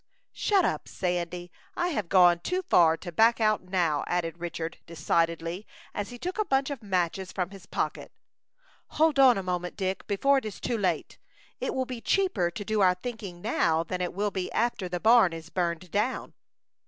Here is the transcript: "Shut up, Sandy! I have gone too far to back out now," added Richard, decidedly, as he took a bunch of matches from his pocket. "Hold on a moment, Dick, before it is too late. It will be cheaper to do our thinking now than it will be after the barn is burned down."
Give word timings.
"Shut 0.33 0.65
up, 0.65 0.87
Sandy! 0.87 1.51
I 1.77 1.89
have 1.89 2.09
gone 2.09 2.39
too 2.39 2.63
far 2.63 2.97
to 2.97 3.11
back 3.11 3.39
out 3.39 3.61
now," 3.61 4.03
added 4.07 4.39
Richard, 4.39 4.79
decidedly, 4.87 5.67
as 5.93 6.09
he 6.09 6.17
took 6.17 6.39
a 6.39 6.45
bunch 6.45 6.71
of 6.71 6.81
matches 6.81 7.31
from 7.31 7.51
his 7.51 7.67
pocket. 7.67 8.11
"Hold 8.97 9.19
on 9.19 9.37
a 9.37 9.43
moment, 9.43 9.75
Dick, 9.77 10.07
before 10.07 10.39
it 10.39 10.45
is 10.45 10.59
too 10.59 10.79
late. 10.79 11.19
It 11.59 11.75
will 11.75 11.85
be 11.85 12.01
cheaper 12.01 12.49
to 12.49 12.65
do 12.65 12.81
our 12.81 12.95
thinking 12.95 13.41
now 13.41 13.83
than 13.83 14.01
it 14.01 14.15
will 14.15 14.31
be 14.31 14.51
after 14.53 14.89
the 14.89 14.99
barn 14.99 15.33
is 15.33 15.51
burned 15.51 15.91
down." 15.91 16.33